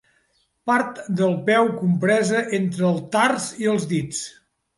[0.69, 4.25] Part del peu compresa entre el tars i els dits.